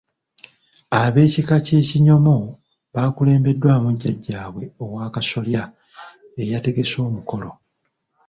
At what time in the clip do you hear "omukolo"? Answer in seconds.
7.07-7.49